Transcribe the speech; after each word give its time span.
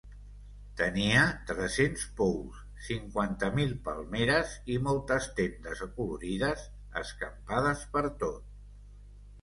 Tenia 0.79 1.19
tres-cents 1.49 2.05
pous, 2.21 2.63
cinquanta 2.87 3.51
mil 3.59 3.77
palmeres 3.89 4.57
i 4.77 4.81
moltes 4.89 5.31
tendes 5.43 5.87
acolorides 5.91 6.69
escampades 7.07 7.89
pertot. 7.97 8.55